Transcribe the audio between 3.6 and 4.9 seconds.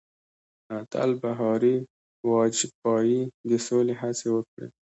سولې هڅې وکړې.